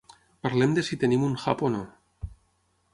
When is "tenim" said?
1.05-1.27